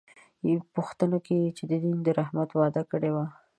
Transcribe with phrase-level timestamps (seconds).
[0.75, 3.25] پوښتنه کېږي چې دین د رحمت وعده کړې وه.